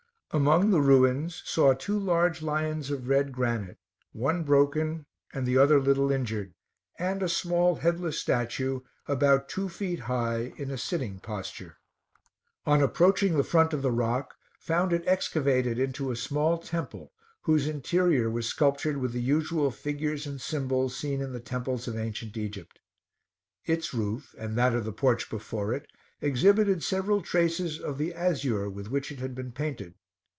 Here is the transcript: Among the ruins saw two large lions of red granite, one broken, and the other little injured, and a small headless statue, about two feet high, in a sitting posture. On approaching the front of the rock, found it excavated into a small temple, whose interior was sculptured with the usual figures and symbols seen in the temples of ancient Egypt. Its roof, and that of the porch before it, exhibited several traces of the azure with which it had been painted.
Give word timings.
Among 0.33 0.69
the 0.69 0.79
ruins 0.79 1.41
saw 1.43 1.73
two 1.73 1.99
large 1.99 2.41
lions 2.41 2.89
of 2.89 3.09
red 3.09 3.33
granite, 3.33 3.77
one 4.13 4.43
broken, 4.45 5.05
and 5.33 5.45
the 5.45 5.57
other 5.57 5.77
little 5.77 6.09
injured, 6.09 6.53
and 6.97 7.21
a 7.21 7.27
small 7.27 7.75
headless 7.75 8.17
statue, 8.17 8.79
about 9.09 9.49
two 9.49 9.67
feet 9.67 9.99
high, 10.07 10.53
in 10.55 10.71
a 10.71 10.77
sitting 10.77 11.19
posture. 11.19 11.79
On 12.65 12.81
approaching 12.81 13.35
the 13.35 13.43
front 13.43 13.73
of 13.73 13.81
the 13.81 13.91
rock, 13.91 14.35
found 14.57 14.93
it 14.93 15.03
excavated 15.05 15.77
into 15.77 16.11
a 16.11 16.15
small 16.15 16.57
temple, 16.57 17.11
whose 17.41 17.67
interior 17.67 18.29
was 18.29 18.47
sculptured 18.47 18.95
with 18.95 19.11
the 19.11 19.21
usual 19.21 19.69
figures 19.69 20.25
and 20.25 20.39
symbols 20.39 20.95
seen 20.95 21.19
in 21.19 21.33
the 21.33 21.41
temples 21.41 21.89
of 21.89 21.97
ancient 21.97 22.37
Egypt. 22.37 22.79
Its 23.65 23.93
roof, 23.93 24.33
and 24.37 24.57
that 24.57 24.73
of 24.73 24.85
the 24.85 24.93
porch 24.93 25.29
before 25.29 25.73
it, 25.73 25.87
exhibited 26.21 26.81
several 26.81 27.21
traces 27.21 27.81
of 27.81 27.97
the 27.97 28.13
azure 28.13 28.69
with 28.69 28.89
which 28.89 29.11
it 29.11 29.19
had 29.19 29.35
been 29.35 29.51
painted. 29.51 29.93